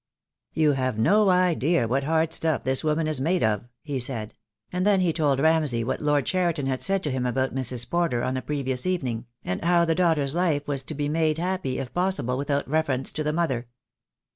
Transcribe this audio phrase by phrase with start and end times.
[0.53, 4.33] "You have no idea what hard stuff this woman is made of," he said;
[4.71, 7.87] and then he told Ramsay what Lord Cheriton had said to him about Mrs.
[7.87, 11.37] Porter on the pre vious evening, and how the daughter's life was to be made
[11.37, 13.67] happy, if possible, without reference to the mother.